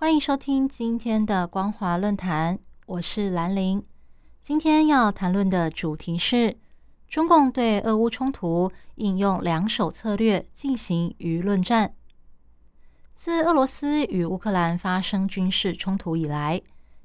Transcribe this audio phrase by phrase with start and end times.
[0.00, 3.84] 欢迎收听今天的光华论坛，我是兰陵。
[4.42, 6.56] 今天要谈论的主题是
[7.06, 11.94] 中共对俄乌冲突应用两手策略进行舆论战。
[13.14, 16.62] 自俄罗斯与乌克兰发生军事冲突以来，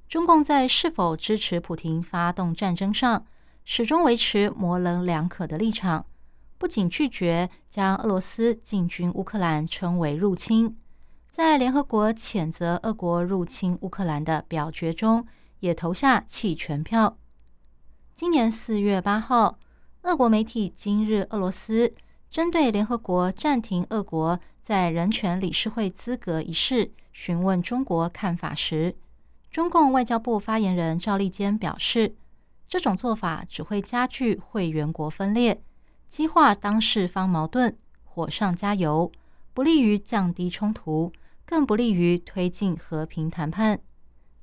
[0.07, 3.25] 中共在是否支持普廷发动战争上，
[3.65, 6.05] 始终维持模棱两可的立场。
[6.57, 10.77] 不仅拒绝将俄罗斯进军乌克兰称为入侵，
[11.35, 15.27] 在联合国谴责俄国入侵乌克兰的表决中，
[15.59, 17.17] 也投下弃权票。
[18.15, 19.59] 今年四月八号，
[20.03, 21.87] 俄国媒体《今日俄罗斯》
[22.29, 28.95] 针对联合国暂停俄国在人权理事会资格一事询问中国看法时，
[29.51, 32.15] 中共外交部发言人赵立坚表示，
[32.65, 35.61] 这种做法只会加剧会员国分裂。
[36.07, 37.75] 激化当事方矛盾，
[38.05, 39.11] 火上加油，
[39.53, 41.11] 不利于降低冲突，
[41.45, 43.79] 更不利于推进和平谈判。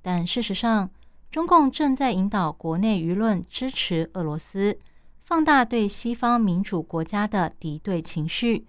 [0.00, 0.90] 但事实上，
[1.30, 4.78] 中共正在引导国内舆论支持俄罗斯，
[5.24, 8.66] 放大对西方民主国家的敌对情绪。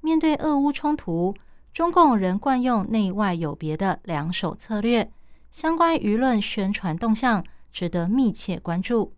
[0.00, 1.34] 面对俄乌冲突，
[1.72, 5.10] 中共仍惯用内外有别的两手策略，
[5.50, 9.14] 相关舆论宣传动向值得密切关注。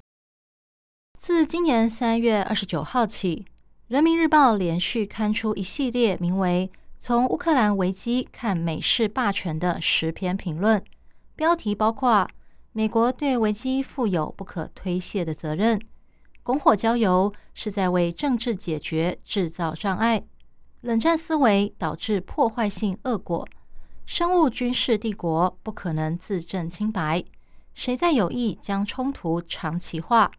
[1.18, 3.44] 自今年三月二十九号起，
[3.88, 10.82] 《人民日报》连续刊出一系列名为《从乌克兰危机看美式霸权》的十篇评论，
[11.34, 12.28] 标题包括
[12.72, 15.80] “美国对危机负有不可推卸的责任
[16.42, 20.24] ”“拱火浇油是在为政治解决制造障碍
[20.82, 23.46] ”“冷战思维导致破坏性恶果
[24.04, 27.22] ”“生物军事帝国不可能自证清白
[27.74, 30.30] ”“谁在有意将冲突长期化”。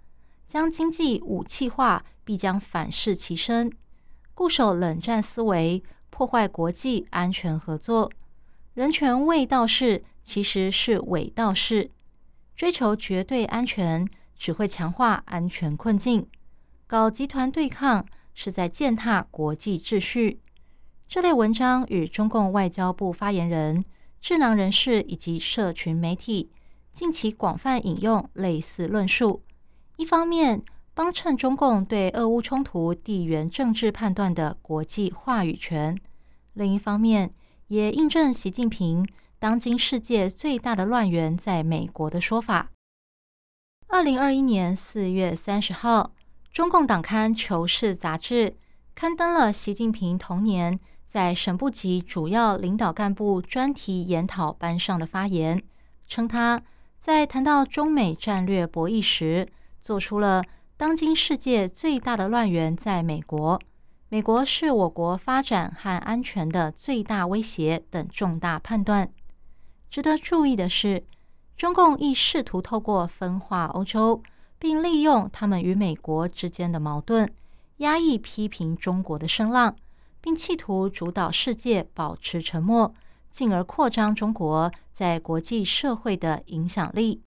[0.47, 3.69] 将经济武器化，必将反噬其身；
[4.33, 5.83] 固守冷战思维，
[6.17, 8.11] 破坏国际安全合作。
[8.73, 11.91] 人权未到事，其实是伪道事。
[12.55, 16.27] 追求绝对安全，只会强化安全困境。
[16.87, 20.39] 搞集团对抗，是在践踏国际秩序。
[21.07, 23.85] 这类文章与中共外交部发言人、
[24.19, 26.49] 智囊人士以及社群媒体
[26.91, 29.43] 近期广泛引用类似论述。
[29.97, 30.63] 一方面
[30.97, 35.95] 帮衬中共对俄乌冲突地缘政治判断的国际话语权，
[36.53, 37.31] 另一方面
[37.67, 42.71] 也印证习近平当今世界最大的乱源在美国的说法。
[43.89, 46.13] 二零二一年四月三十号，
[46.51, 48.55] 中共党刊《求是》杂志
[48.95, 55.61] 刊登了习近平同年在省部级主要领导干部专题研讨班上的发言，
[56.07, 56.59] 称他
[56.99, 59.47] 在谈到中美战略博弈时。
[59.79, 60.43] 做出了
[60.79, 63.59] 当今世界最大的乱源在美国，
[64.09, 69.11] 美国是我国发展和安全的最大威胁等重大判断。
[69.89, 71.03] 值得注意的是，
[71.57, 74.21] 中共亦试图透过分化欧洲，
[74.59, 77.27] 并利用他们与美国之间的矛盾，
[77.77, 79.75] 压抑批评中国的声浪，
[80.21, 82.93] 并企图主导世界保持沉默，
[83.31, 87.23] 进而扩张中国在国际社会的影响力。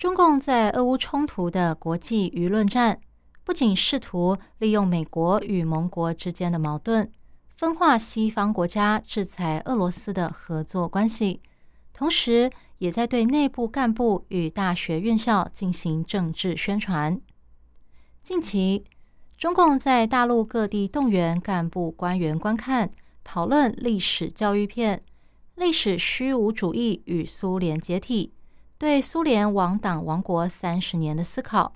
[0.00, 2.98] 中共在俄乌冲突的国际舆论战，
[3.44, 7.12] 不仅试图利用美国与盟国之间的矛盾，
[7.58, 11.42] 分化西方国家制裁俄罗斯的合作关系，
[11.92, 17.20] 同时也在对内部干部与大学院校进行政治宣传。
[18.22, 18.86] 近期，
[19.36, 22.90] 中共在大陆各地动员干部官员观看、
[23.22, 24.96] 讨论历史教育片
[25.56, 28.32] 《历史虚无主义与苏联解体》。
[28.80, 31.74] 对苏联亡党亡国三十年的思考，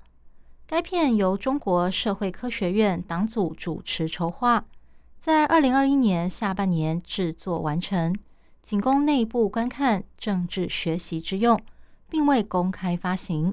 [0.67, 4.65] 该片由中国社会科学院党组主持筹划，
[5.21, 8.17] 在二零二一年下半年制作完成，
[8.63, 11.61] 仅供内部观看、政治学习之用，
[12.09, 13.53] 并未公开发行。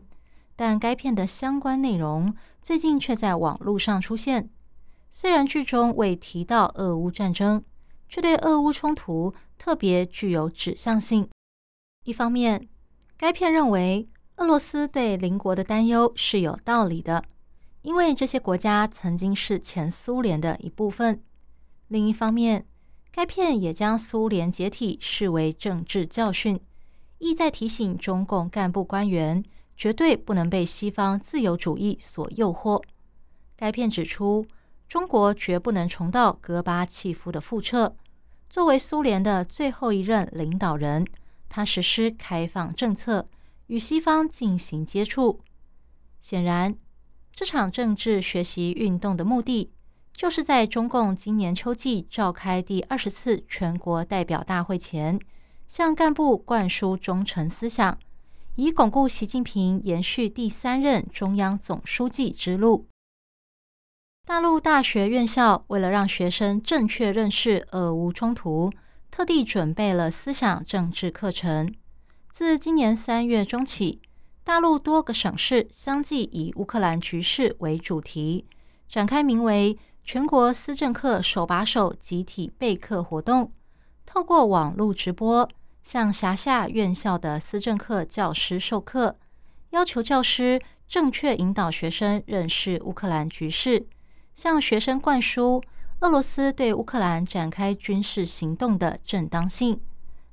[0.56, 4.50] 但该片的相关内容最近却在网络上出现。
[5.09, 7.62] 虽然剧中未提到俄乌战争，
[8.07, 11.27] 却对俄乌冲突特别具有指向性。
[12.06, 12.69] 一方面，
[13.21, 17.23] 该片认为，俄罗斯对邻国的担忧是有道理的，
[17.83, 21.21] 因为这些国家曾经是前苏联的一部分。
[21.88, 22.65] 另一方面，
[23.12, 26.59] 该片也将苏联解体视为政治教训，
[27.19, 29.45] 意在提醒中共干部官员，
[29.77, 32.81] 绝对不能被西方自由主义所诱惑。
[33.56, 34.44] 该片指出，
[34.89, 37.95] 中国绝不能重蹈戈巴契夫的覆辙。
[38.50, 41.06] 作为苏联的最后一任领导人，
[41.53, 43.27] 他实施开放政策，
[43.68, 45.42] 与西方进行接触。
[46.21, 46.74] 显然，
[47.33, 49.69] 这场政治学习运动的目的，
[50.13, 55.19] 就是在中共今年秋季召开第二十次全国代表大会前，
[55.68, 58.00] 向干部灌输忠诚思想，
[58.56, 62.88] 以巩固习近平延续第三任中央总书记之路。
[64.25, 68.71] 大陆大学院校为了让学生正确认识俄乌冲突，
[69.12, 71.72] 特地准备了思想政治课程。
[72.31, 74.02] 自今年三月中起，
[74.42, 78.46] 大陆多个省市相继以乌克兰局势为主题，
[78.88, 83.52] 展开名为“全国思政课手把手集体备课”活动。
[84.06, 85.48] 透过网络直播，
[85.84, 89.18] 向辖下院校的思政课教师授课，
[89.72, 93.86] 要求教师正确引导学生认识乌克兰局势。
[94.34, 95.62] 向学生灌输
[96.01, 99.80] 俄罗斯对乌克兰展开军事行动的正当性。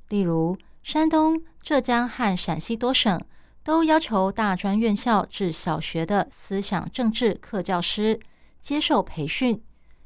[0.09, 3.21] 例如，山东、浙江和陕西多省
[3.63, 8.19] 都要求大专院校至小学的思想政治课教师
[8.59, 9.61] 接受培训，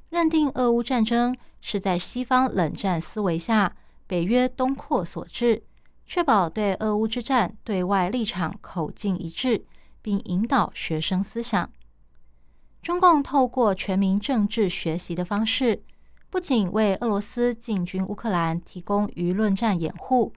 [0.10, 3.74] 认定俄乌战争是在西方冷战思维下
[4.06, 5.64] 北约东扩所致，
[6.06, 9.64] 确保对俄乌之战对外立场口径一致，
[10.02, 11.70] 并引导学生思想。
[12.84, 15.82] 中共透过全民政治学习的方式，
[16.30, 20.34] 不仅为俄罗斯进军乌克兰提供舆论战掩护，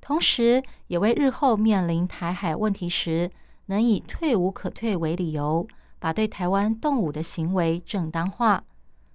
[0.00, 3.28] 同时也为日后面临台海问题时
[3.66, 5.66] 能以退无可退为理由，
[5.98, 8.62] 把对台湾动武的行为正当化。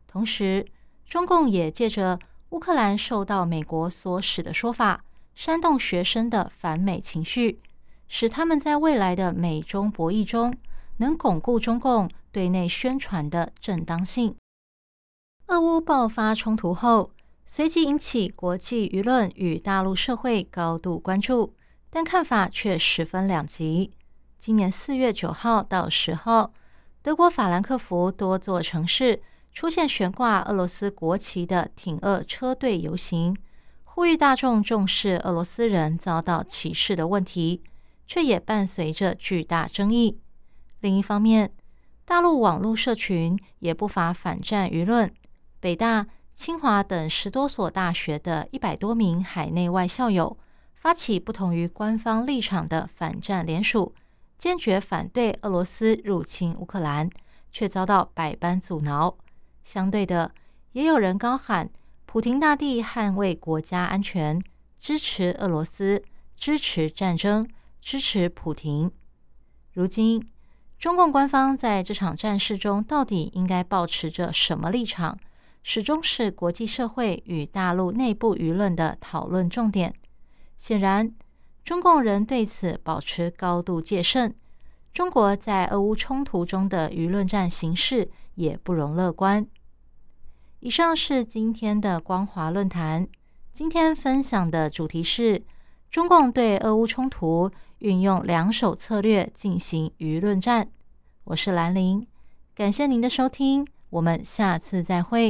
[0.06, 0.66] 同时，
[1.08, 2.20] 中共也借着
[2.50, 7.62] 乌克兰受到美国所使的说法，煽动学生的反美情绪，
[8.10, 10.54] 使他们在未来的美中博弈中
[10.98, 12.10] 能巩固中共。
[12.34, 14.36] 对内宣传的正当性。
[15.48, 17.12] 俄乌爆发冲突后，
[17.46, 21.54] 随即引起国际舆论与大陆社会高度关注，
[21.90, 23.92] 但看法却十分两极。
[24.40, 26.52] 今年四月九号到十号，
[27.02, 29.22] 德国法兰克福多座城市
[29.52, 33.38] 出现悬挂俄罗斯国旗的挺俄车队游行，
[33.84, 37.62] 呼吁大众重视俄罗斯人遭到歧视的问题，
[38.08, 40.20] 却也伴随着巨大争议。
[40.80, 41.54] 另一方面，
[42.06, 45.12] 大陆网络社群也不乏反战舆论，
[45.60, 46.06] 北大、
[46.36, 50.38] 清华等十多所大学的一百多名海内外校友
[50.76, 53.96] 发起不同于官方立场的反战联署，
[54.38, 57.10] 坚决反对俄罗斯入侵乌克兰，
[57.52, 59.18] 却遭到百般阻挠。
[59.64, 60.34] 相对的，
[60.74, 61.70] 也有人高喊
[62.06, 64.44] “普廷大帝捍卫国家安全，
[64.78, 66.04] 支持俄罗斯，
[66.36, 67.48] 支持战争，
[67.80, 68.92] 支持普廷”。
[69.72, 70.33] 如今。
[70.84, 75.18] 中共官方在这场战事中到底应该保持着什么立场，
[75.64, 79.94] 始终是国际社会与大陆内部舆论的讨论重点。
[80.58, 81.10] 显然，
[81.64, 84.36] 中共仍对此保持高度戒慎。
[84.94, 89.48] 中国在俄乌冲突中的舆论战形势也不容乐观。
[90.60, 93.08] 以上是今天的光华论坛，
[93.54, 95.42] 今天分享的主题是
[95.90, 97.50] 中共对俄乌冲突。
[97.84, 100.70] 运用两手策略进行舆论战，
[101.26, 102.08] 我是兰陵，
[102.56, 105.22] 感谢您的收听，我们下次再会。